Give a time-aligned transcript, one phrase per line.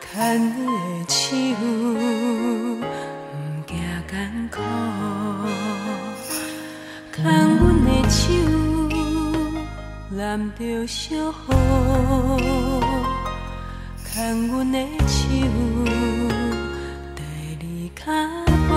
[0.00, 1.24] 牵你的手，
[3.28, 3.34] 不
[3.66, 3.70] 惊
[4.10, 4.12] 艰
[4.50, 4.54] 苦，
[7.12, 7.18] 牵
[7.58, 8.20] 阮的手，
[10.10, 10.20] 淋
[10.58, 11.00] 着小
[12.38, 12.40] 雨，
[14.04, 14.12] 牵
[14.48, 15.18] 阮的手，
[17.16, 17.20] 带
[17.60, 17.64] 你
[17.96, 18.00] 脚
[18.68, 18.70] 步，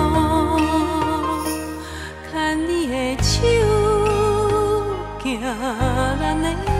[2.32, 2.34] 牵
[2.66, 3.34] 你的手，
[5.22, 5.26] 行
[6.18, 6.75] 咱的。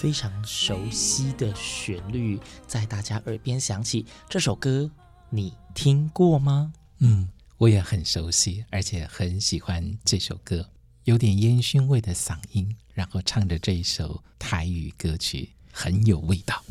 [0.00, 4.90] 非常熟悉的旋律在大家耳边响起，这首歌
[5.28, 6.72] 你听过吗？
[7.00, 10.66] 嗯，我也很熟悉，而且很喜欢这首歌，
[11.04, 16.64] 有点烟熏味的嗓音，然后唱着这一首台语歌曲，很有味道。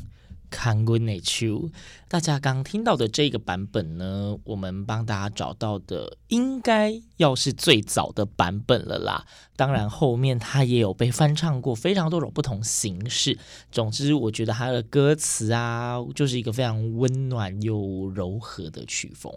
[0.50, 1.70] 看过那首，
[2.08, 9.26] 大家刚听到的这个版本呢，我们帮大家找到的应该要是最早的版本了啦。
[9.56, 13.38] 当然后面它也有被翻唱过，非常多种不同形式。
[13.72, 19.34] 总之，我觉得它的歌词啊，就是一个非常温暖又柔和的曲风。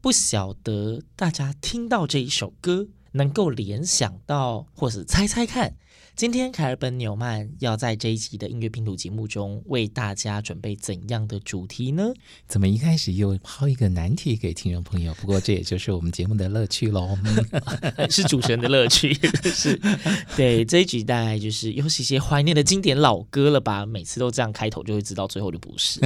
[0.00, 5.76] 不晓得大家听到这一首歌，能够联想到，或是猜猜看。
[6.14, 12.12] 今天凯尔本纽曼要在这一集的音乐拼图节目中为大家准备怎样的主题呢？
[12.46, 15.12] 怎么一开始又抛一个难题给听众朋友？
[15.14, 17.18] 不过这也就是我们节目的乐趣喽，
[18.10, 19.14] 是主持人的乐趣。
[19.42, 19.80] 是，
[20.36, 23.86] 对，这一集大概就是又是一些怀念的经典老歌了吧？
[23.86, 25.98] 每次都这样开头，就会知道最后就不是。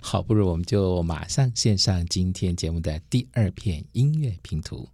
[0.00, 4.86] 好，不如我们就马上献上今天节目的第二片音乐拼图。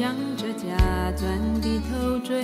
[0.00, 2.42] 向着假钻低头追，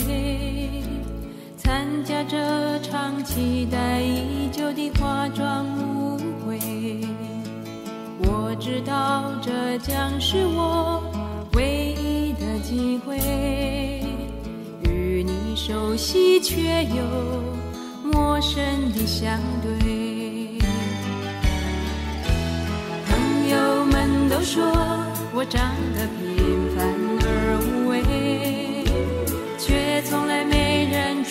[1.56, 5.64] 参加这场期待已久的化妆
[5.96, 6.58] 舞会。
[8.18, 11.02] 我知道这将是我
[11.54, 13.16] 唯一的机会，
[14.82, 17.02] 与你熟悉却又
[18.12, 18.62] 陌生
[18.92, 20.58] 的相对。
[23.06, 24.62] 朋友们都说
[25.34, 26.45] 我长得平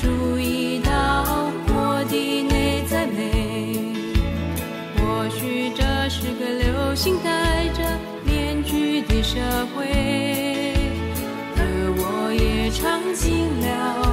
[0.05, 3.73] 注意到我的内在美，
[4.97, 7.81] 或许这是个流行戴着
[8.23, 9.39] 面具的社
[9.73, 9.87] 会，
[11.57, 11.59] 而
[11.97, 14.04] 我也尝尽了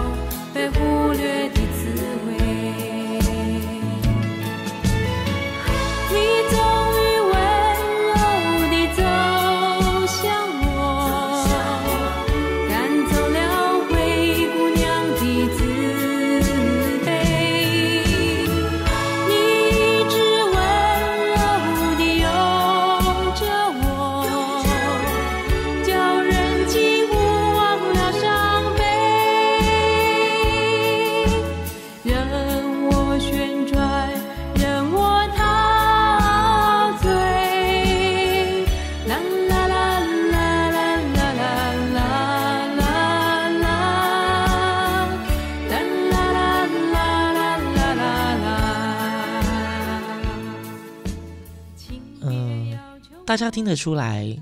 [53.32, 54.36] 大家听得出来，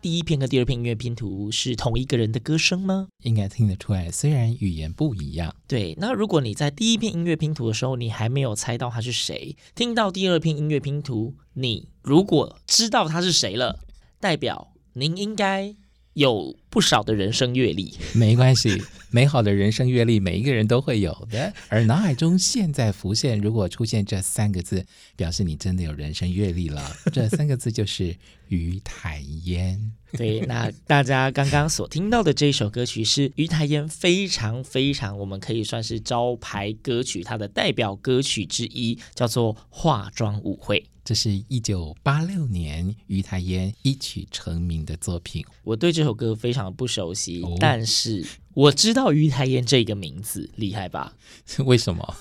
[0.00, 3.06] 第一篇和第二篇音乐拼图是同一个人的歌声吗？
[3.22, 5.54] 应该听得出来，虽然语言不一样。
[5.68, 13.78] 对，那如果你在第一篇音乐拼图的时候，你还没有猜到他是谁，听到第二篇音乐拼图，你如果知道他是谁了，
[14.18, 15.76] 代表您应该
[16.14, 17.94] 有不少的人生阅历。
[18.14, 21.52] 没关系， 美好的人生阅历，每一个人都会有的。
[21.68, 24.84] 而脑海中现在浮现，如果出现这三个字，
[25.16, 26.82] 表示你真的有人生阅历了。
[27.12, 28.16] 这三个字就是
[28.48, 29.92] 于台烟。
[30.12, 40.80] 对，那大家刚刚所听到的这一首歌曲是于台烟，非常非常，我们可以算是招牌歌曲，它的代表歌曲之一，叫做《化妆舞会》。
[41.04, 45.44] 这是一九八六年于台烟一曲成名的作品。
[45.64, 48.24] 我对这首歌非常不熟悉，哦、但是。
[48.54, 51.14] 我知道于台烟这个名字厉害吧？
[51.64, 52.16] 为什么？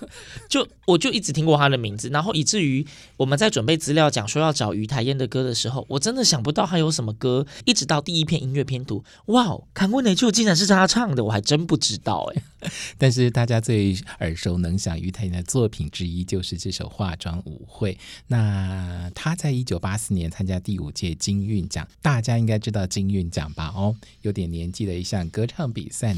[0.50, 2.86] 就我就一直听过他的名字，然后以至于
[3.18, 7.46] 我们在准备资料讲说要找于台烟的歌的时候，我真的想不到还有什么歌。
[7.66, 12.44] 一直到第一篇音乐拼图，哇，看过哪句竟然是他唱的，我还真不知道哎。
[12.98, 17.94] 但是大家最耳熟能详于台烟的作品之一就是这首《化妆舞会》。
[18.28, 23.74] 那他在一九八四年参加第五届金韵奖，大家应该知道金韵奖吧？
[23.76, 26.16] 哦，有点年纪的一项歌唱比赛。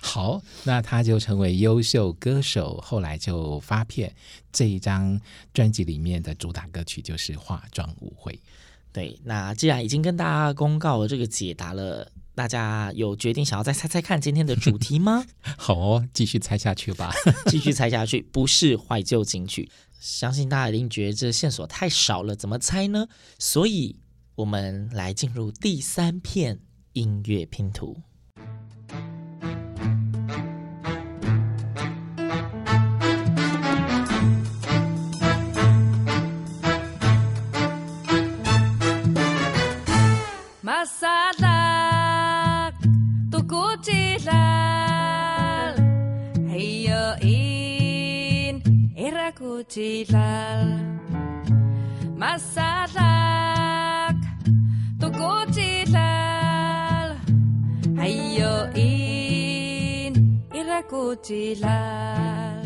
[0.00, 4.14] 好，那他就成为优秀歌手，后来就发片。
[4.52, 5.20] 这一张
[5.52, 8.32] 专辑里面的主打歌曲就是《化妆舞会》。
[8.92, 15.24] 对，那既然已经跟大家公告了这个解答了，大家有决定想要再猜猜看今天的主题吗？
[15.56, 17.10] 好哦，继续猜下去吧，
[17.48, 18.20] 继续猜下去。
[18.20, 23.08] 不是怀旧金曲，相信大家一定觉得这线索太少了，怎么猜呢？
[23.38, 23.96] 所以
[24.34, 26.60] 我们来进入第三片
[26.92, 28.02] 音乐拼图。
[49.62, 50.74] Tugutilal
[52.18, 54.18] Masatlak
[54.98, 56.02] Tugutilal
[58.02, 62.61] Ayo in Irakutilal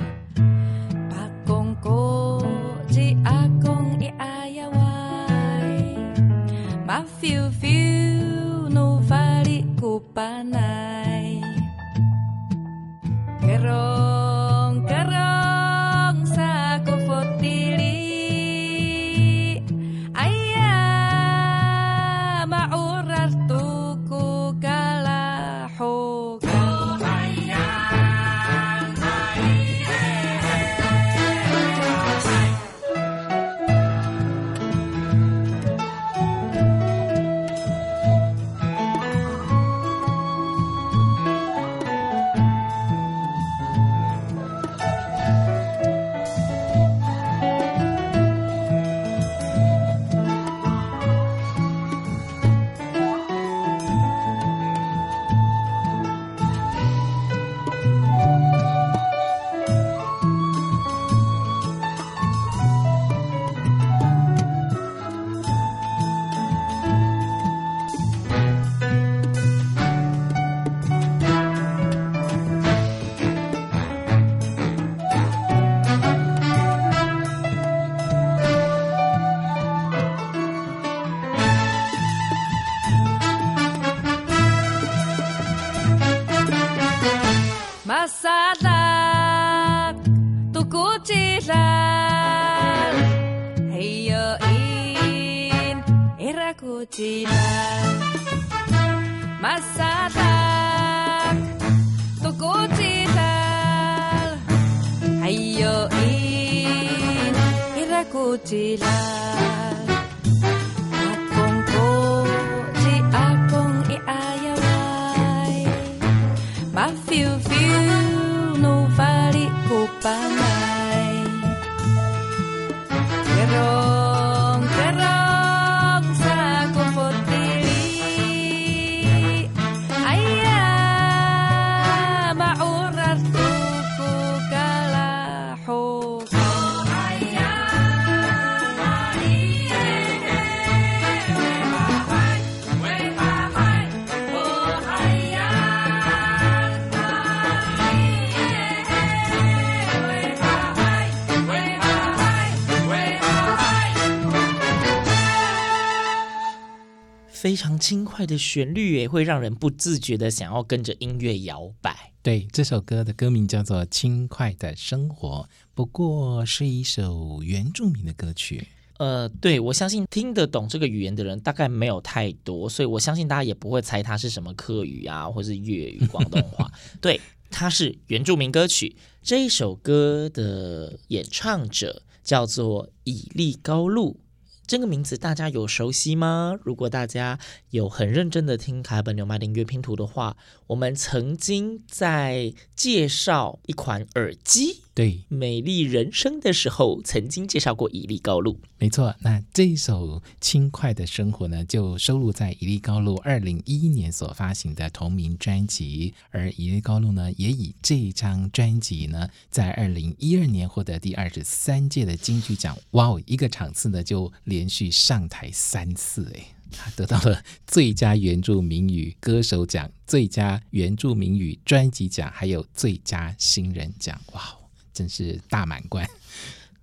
[157.47, 162.12] 非常轻快的旋律，也会让人不自觉的想要跟着音乐摇摆。
[162.21, 168.67] 对，这首歌的歌名叫做《轻快的生活》，不过是一首原住民的歌曲。
[168.99, 176.69] 呃，对，我相信听得懂这个语言的人大概没有太多，所以我相信大家也不会猜它是什么客语啊，或是粤语、广东话。
[177.00, 178.97] 对，它是原住民歌曲。
[179.23, 184.19] 这一首歌的演唱者叫做以利高路。
[184.66, 186.58] 这个名字大家有熟悉吗？
[186.64, 187.38] 如果大家
[187.70, 198.59] 有很认真的听卡本纽曼的音乐拼图的话，我们曾经在介绍一款耳机，对，美丽人生的时候，曾经介绍过以利高露。
[198.79, 212.75] 没错，那这一首轻快的生活呢，就收录在以利高露二零一一年所发行的同名专辑，而以利高露呢，也以这张专辑呢，在二零一二年获得第二十三届的金曲奖。
[212.93, 224.19] 哇哦，一个场次呢就连续上台三次，哎，他得到了最佳原住民语歌手奖、最佳原住民语专辑奖，还有最佳新人奖。
[224.33, 224.57] 哇，
[224.97, 226.09] 真是大满贯，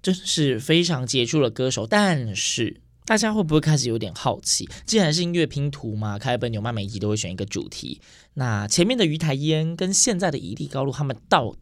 [0.04, 1.88] 真是非常杰出的歌手。
[1.88, 4.70] 但是大家会不会开始有点好奇？
[4.86, 8.00] 既然是音乐拼图嘛，开本纽曼每一集都会选一个主题。
[8.36, 11.56] 那前面的鱼台烟跟现在的一地高路，他们到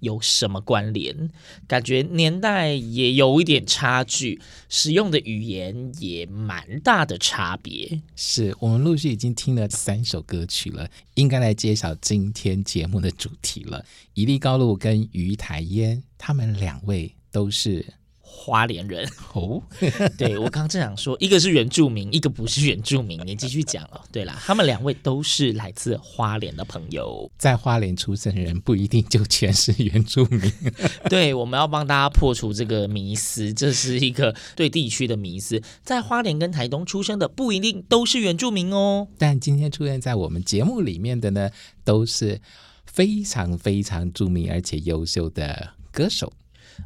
[0.00, 1.30] 有什么关联？
[1.66, 8.00] 感觉年代也有一点差距，使用的语言也蛮大的差别。
[8.14, 13.84] 是我们陆续已经听了三首歌曲了，应该来揭晓今天节目的主题了。
[14.14, 17.84] 一粒高路跟于台烟，他们两位都是。
[18.28, 19.62] 花莲人哦，
[20.18, 24.00] 对，我刚刚正想说，一个是原住民，一个不是原住民，你继续讲哦。
[24.12, 30.52] 对啦，他们两位都是来自花莲的朋友，在花莲出生的人不一定就全是原住民。
[31.08, 39.08] 对，我们要帮大家破除这个迷思，这是一个对地区的迷思，在花莲跟台东出生的不一定都是原住民哦。
[39.18, 41.50] 但今天出现在我们节目里面的呢，
[41.84, 42.40] 都是
[42.84, 46.32] 非常非常著名而且优秀的歌手。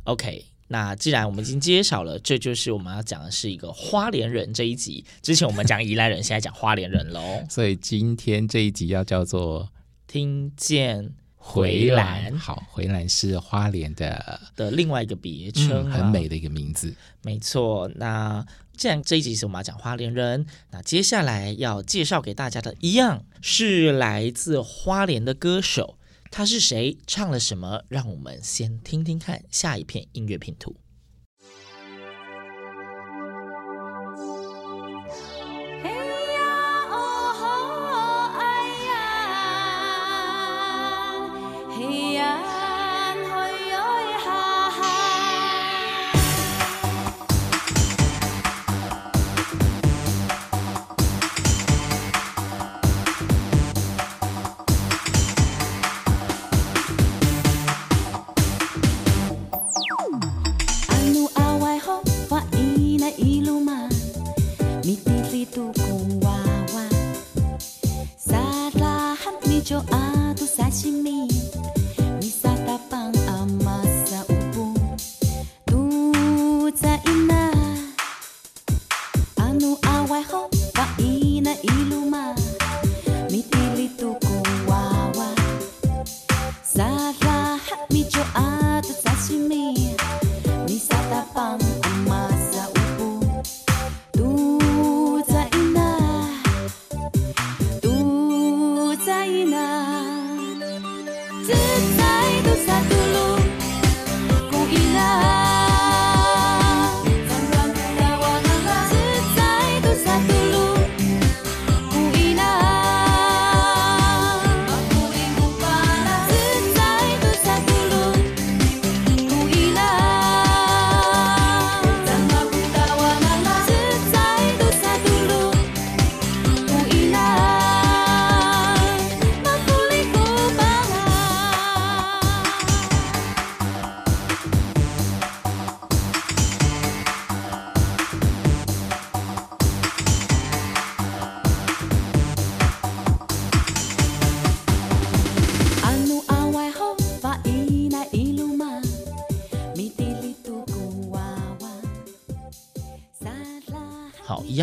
[0.04, 0.44] OK。
[0.72, 5.04] 那既然我们已经揭晓了，这就是我们要讲的是一个花莲人这一集。
[5.20, 7.44] 之前我们讲宜兰人，现在讲花莲人喽。
[7.50, 9.68] 所以今天这一集要叫做
[10.06, 12.38] “听见回兰”。
[12.38, 16.94] 好，回兰是花莲的的另外一个别称，嗯，很美的一个名字。
[17.22, 17.90] 没错。
[17.96, 18.46] 那
[18.76, 25.96] 既然这一集是我们要讲花莲人，那接下来要介绍给大家的一样是来自花莲的歌手。
[26.30, 26.96] 他是谁？
[27.06, 27.82] 唱了什么？
[27.88, 30.76] 让我们先听听看下一片音乐拼图。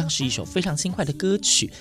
[0.10, 1.72] 是一首非常轻快的歌曲，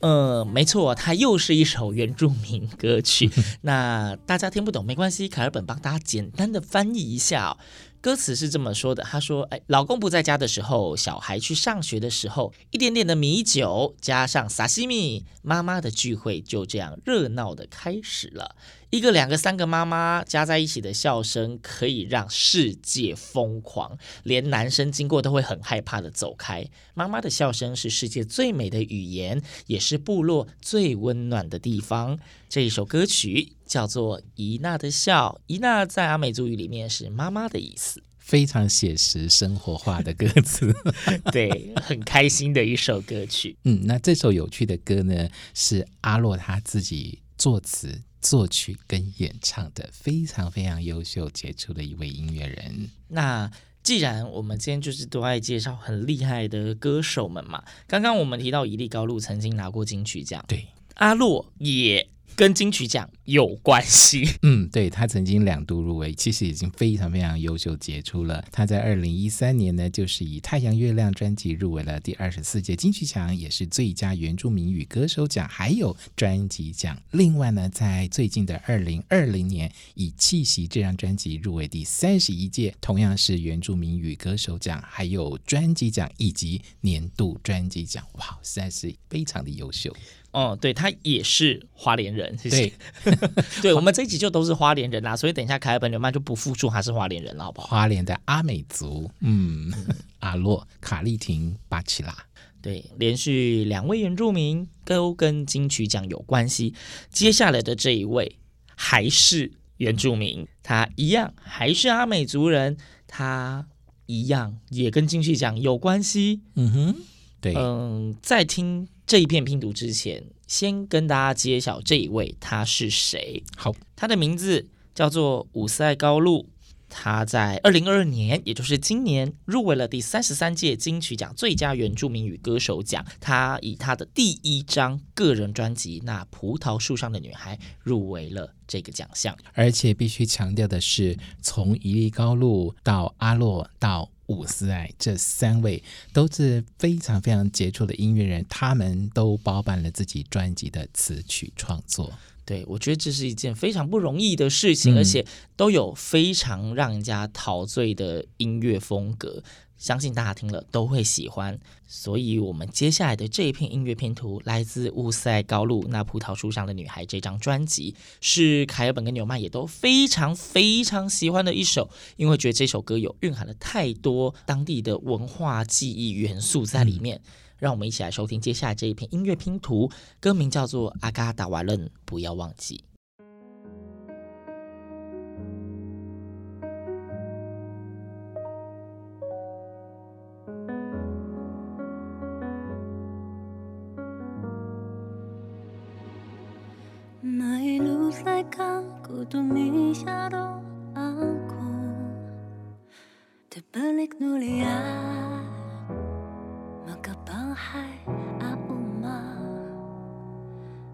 [0.00, 3.30] 呃，没错，它又是一首原住民歌曲。
[3.62, 7.58] 那大家听不懂没关系，凯尔本帮大家简单的翻译一下哦。
[8.00, 18.56] 歌词是这么说的：“他说，哎，老公不在家的时候，小孩去上学的时候，一点点的米酒加上沙西米，妈妈的聚会就这样热闹的开始了。
[18.90, 26.66] 一个、两个、三个妈妈加在一起的笑声，可以让世界疯狂，连男生经过都会很害怕的走开。
[26.94, 32.18] 妈妈的笑声是世界最美的语言，也是部落最温暖的地方。
[32.48, 40.72] 这一首歌曲叫做《伊娜的笑》，伊娜在阿美族语里面是妈妈的意思。”非常写实生活化的歌词，
[41.32, 43.56] 对，很开心的一首歌曲。
[43.64, 52.90] 嗯，那这首有趣的歌呢，是阿洛他自己作词、作曲跟演唱的，非常非常优秀杰出的一位音乐人。
[53.08, 53.50] 那
[53.82, 62.08] 既然我们今天就是都爱介绍很厉害的歌手们嘛，刚刚我们提到伊利高露曾经拿过金曲奖，对，阿洛也。
[62.36, 68.44] 跟金曲奖有关系，嗯，对，他曾经两度入围，其实已经非常非常优秀杰出了。
[68.50, 77.00] 他在二零一三年呢，就是以《太阳月亮》专辑入围了第二十四届金曲奖，也是最佳原住民语歌手奖，还有专辑奖。
[77.12, 88.04] 另外呢，在最近的二零二零年，以《气息》这张专辑入围第三十一届，同样是原住民语歌手奖，还有专辑奖以及年度专辑奖。
[88.14, 89.94] 哇，实在是非常的优秀。
[90.32, 92.72] 哦，对，他也是花莲人，谢谢。
[93.02, 93.14] 对，
[93.62, 97.68] 对我们这一集就都是花莲人啦，所以等一下凯尔本纽曼就不复述他是花莲人了，好不好？
[97.68, 99.72] 花莲的阿美族，嗯，
[100.20, 102.14] 阿洛卡利廷巴奇拉，
[102.60, 106.74] 对，连续两位原住民都跟金曲奖有关系。
[107.10, 108.36] 接下来的这一位
[108.74, 113.66] 还是原住民，他一样还是阿美族人，他
[114.06, 116.40] 一样也跟金曲奖有关系。
[116.54, 116.96] 嗯哼，
[117.40, 118.88] 对，嗯，在听。
[119.06, 123.44] 这一片拼读之前，先跟大家揭晓这一位他是谁。
[123.56, 126.48] 好，他的名字叫做五塞高路。
[126.90, 133.06] 他在二零二二年，也就是今年，入围了第三十三届金曲奖最佳原住民语歌手奖。
[133.20, 139.34] 他以他的第一张个人专辑《那葡萄树上的女孩》入围了这个奖项。
[139.54, 145.82] 而且必须强调的是，从一粒高路到阿洛到伍思爱，这三位
[146.12, 152.12] 都是非常非常杰出的音乐人，他们都包办了自己专辑的词曲创作。
[152.50, 155.24] 对，我觉得这是一件非常不容易的事情，嗯、而且
[155.56, 159.40] 都有非常让人家陶醉的音乐风格，
[159.78, 161.56] 相信大家听了都会喜欢。
[161.86, 177.18] 所以，我们接下来的这一片音乐拼图来自乌塞高路《那葡萄树上的女孩》这张专辑，是凯尔本跟纽曼也都非常非常喜欢的一首，因为觉得这首歌有蕴含了太多当地的文化记忆元素在里面。
[177.18, 182.82] 嗯让我们一起来收听接下来这一篇音乐拼图，歌名叫做《阿嘎达瓦楞》，不要忘记。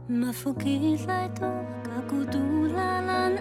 [0.06, 1.50] Mafukilah itu
[1.84, 3.36] kekudulanan.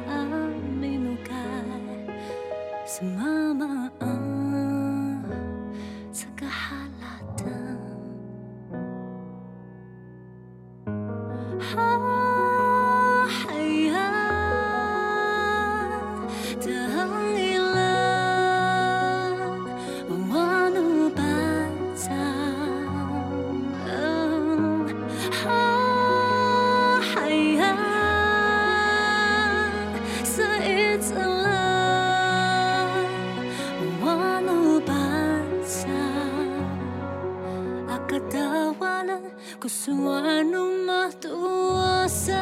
[39.66, 42.38] Ku suanu mahtuasan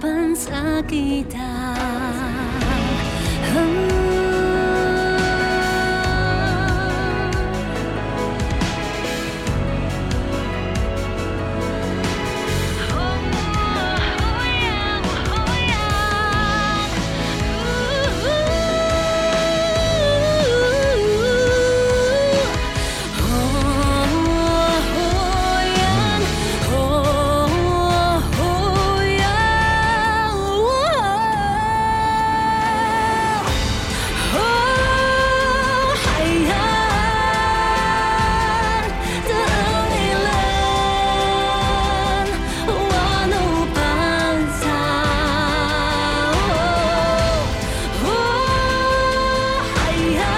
[0.00, 1.52] tuasa, sa kita
[3.52, 3.97] hmm.
[49.98, 50.37] Yeah.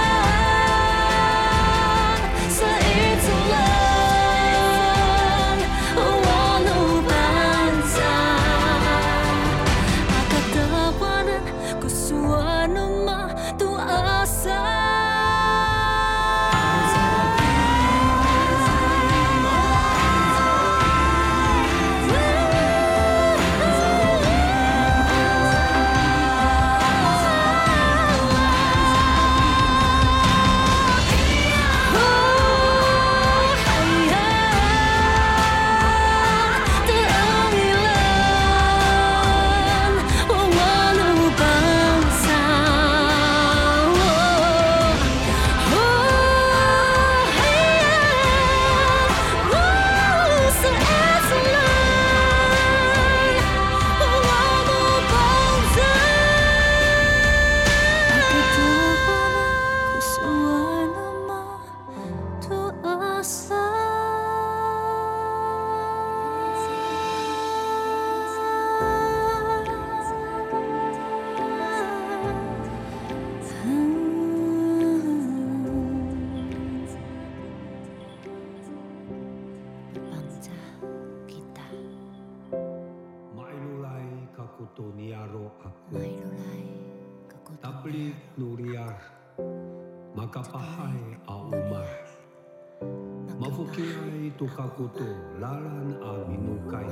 [96.71, 96.87] Aminukay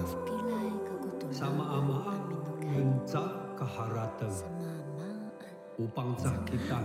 [1.31, 2.19] sama amaan
[2.67, 3.23] menca
[3.55, 4.33] kaharatan
[5.79, 6.79] upang cah kita.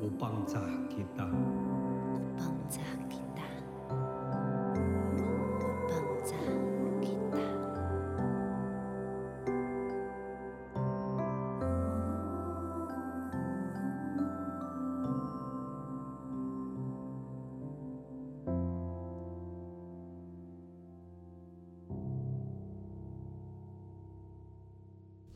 [0.00, 1.26] Upang cah kita.
[1.26, 2.89] Upang cah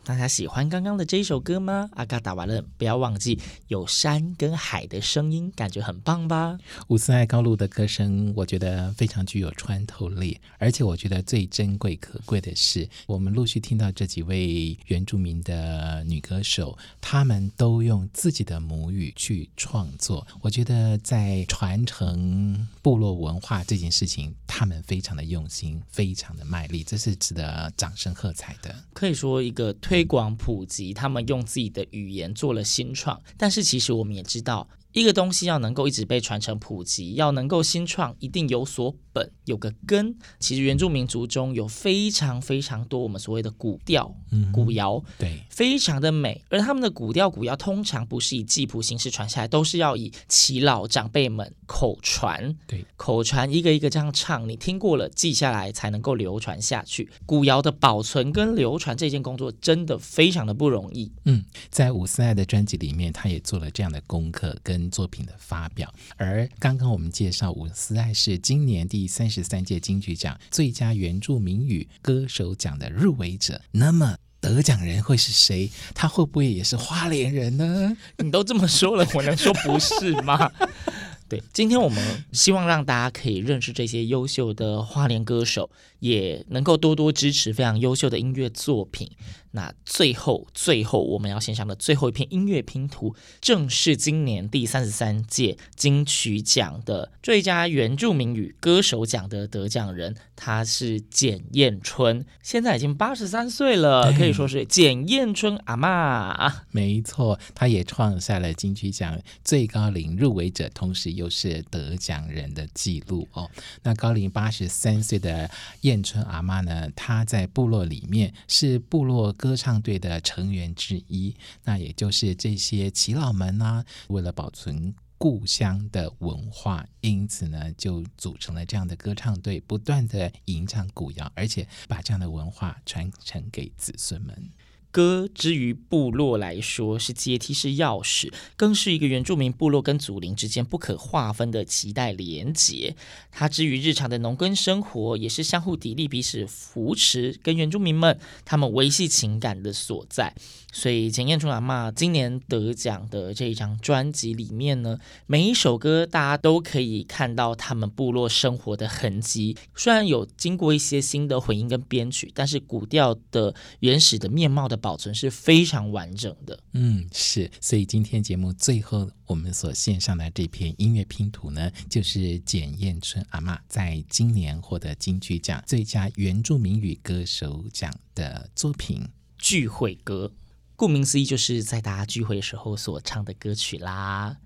[0.04, 1.88] 大家喜欢刚刚的这一首歌吗？
[1.94, 6.58] 阿嘎打完了，不要忘记有山跟海的声音，感觉很棒吧？
[6.88, 20.26] 伍思爱高露的歌声，我觉得非常具有穿透力，而且我觉得最珍贵可贵的是，我们陆续听到这几位原住民的女歌手，她们都用自己的母语去创作。
[20.42, 28.76] 我觉得在传承部落文化这件事情，她们非常的用心，非常的卖力，这是值得掌声喝彩的。
[28.92, 29.93] 可以说一个推。
[29.94, 34.68] 推广普及，他们用自己的语言做了新创，但是其实我们也知道。
[34.94, 40.16] 一个东西要能够一直被传承普及，要能够新创，一定有所本，有个根。
[40.38, 46.40] 其实原住民族中有非常非常多我们所谓的古调、嗯、古谣，对，非常的美。
[46.48, 57.10] 而他们的古调、古谣通常不是以记谱形式传下来，都是要以耆老长辈们口传，对，口传一个一个这样唱，你听过了记下来才能够流传下去。
[57.26, 61.10] 古谣的保存跟流传这件工作真的非常的不容易。
[61.24, 64.83] 嗯，在伍思爱的专辑里面，他也做了这样的功课跟。
[64.90, 75.70] 作品的发表，而刚刚我们介绍伍思爱是今年第三十三届金曲奖最佳原住民语歌手奖的入围者，那么得奖人会是谁？
[75.94, 77.96] 他会不会也是花莲人呢？
[78.18, 80.50] 你都这么说了，我能说不是吗？
[81.26, 85.70] 对，今天我们希望让大家可以认识这些优秀的花莲歌手，
[86.04, 89.10] 也能够多多支持非常优秀的音乐作品。
[89.52, 106.64] 那最后，最后我们要献上的最后一篇音乐拼图，正是今年第三十三届金曲奖的最佳原住民语歌手奖的得奖人，他是简燕春，现在已经八十三岁了，可以说是简燕春阿妈。
[106.72, 113.48] 没错，他也创下了金曲奖最高龄入围者，同时又是得奖人的记录哦。
[113.84, 115.48] 那高龄八十三岁的
[115.82, 119.34] 燕春阿妈呢，她在部落里面是部落。
[119.36, 134.50] 歌唱队的成员之一，那也就是这些耆老们呢、为了保存故乡的文化，因此呢，就组成了这样的歌唱队，不断的吟唱古谣，而且把这样的文化传承给子孙们。
[134.94, 142.94] 歌之于部落来说是阶梯式钥匙，更是一个原住民部落跟祖灵之间不可划分的脐带连结。
[143.32, 150.32] 它之于日常的农耕生活，也是相互砥砺、彼此扶持，跟原住民们他们维系情感的所在。
[150.72, 159.56] 所以简燕春阿嬷今年得奖的这一张专辑里面呢，每一首歌大家都可以看到他们部落生活的痕迹。
[159.74, 166.60] 虽然有经过一些新的混音跟编曲，但是古调的原始的面貌的保存是非常完整的。
[166.72, 167.50] 嗯，是。
[167.58, 179.00] 所以今天节目最后我们所献上的这篇音乐拼图呢，就是简燕春阿妈在今年获得金曲奖最佳原住民语歌手奖的作品
[179.38, 180.30] 《聚会歌》。
[180.76, 184.36] 顾名思义，就是在大家聚会的时候所唱的歌曲啦。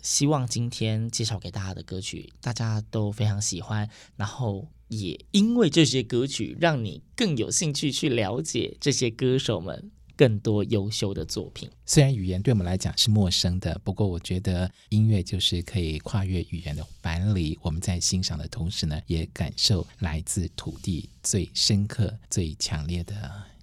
[0.00, 11.70] 希望今天介绍给大家的歌曲，大家都非常喜欢，然后也因为这些歌曲，让你更有兴趣去了解这些歌手们更多优秀的作品。
[11.86, 17.56] 虽然语言对我们来讲是陌生的，不过我觉得音乐就是可以跨越语言的藩篱。
[17.62, 23.14] 我们在欣赏的同时呢，也感受来自土地最深刻、最强烈的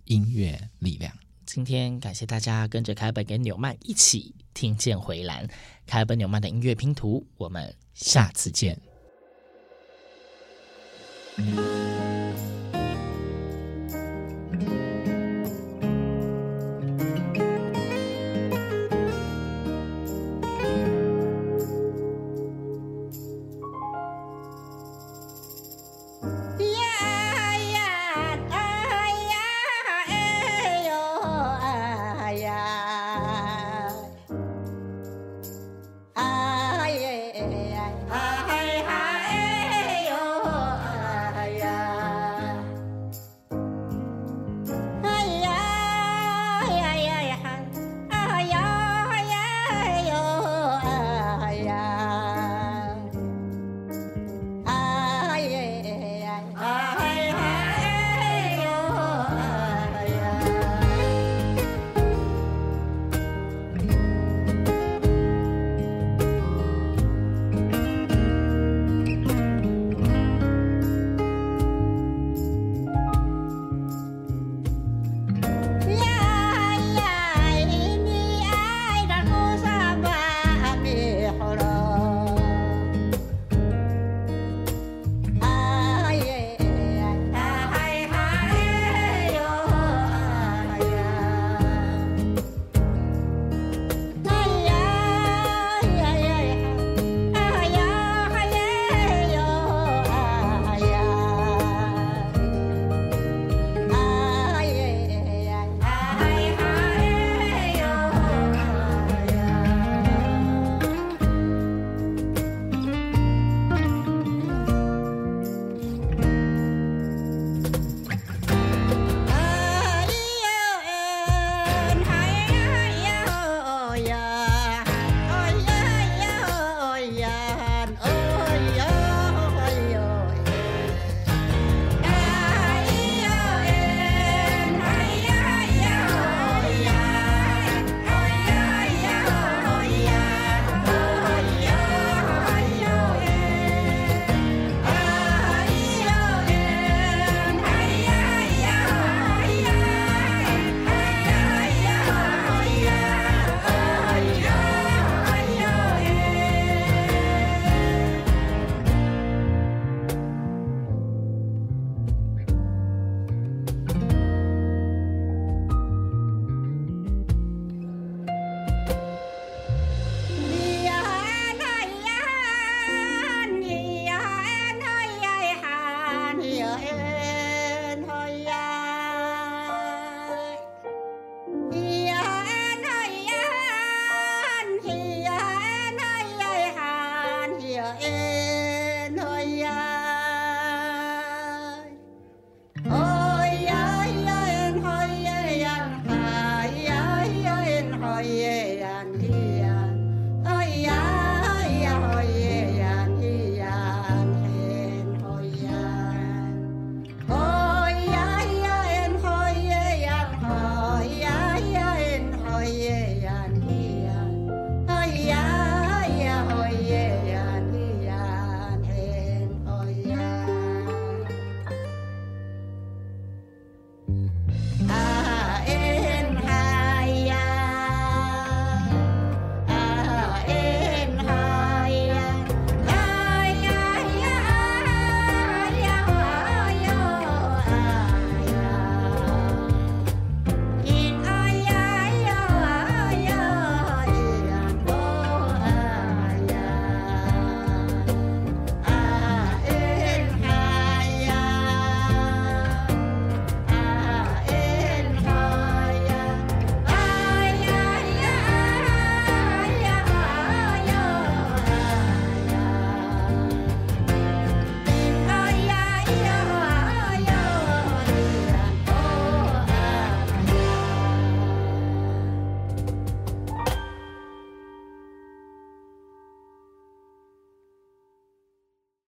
[0.05, 1.13] 音乐力量。
[1.45, 5.47] 今天感谢大家跟着凯本跟纽曼一起听见回蓝，
[5.85, 8.79] 凯本纽曼的音乐拼图，我们下次见。
[11.37, 12.06] Música